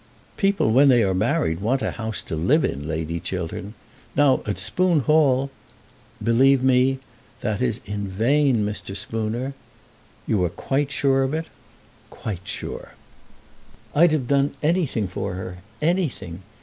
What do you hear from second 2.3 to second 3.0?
live in,